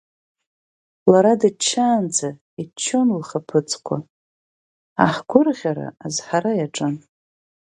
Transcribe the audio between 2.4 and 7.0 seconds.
иччон лхаԥыцкәа, ҳа ҳгәырӷьара азҳара иаҿын.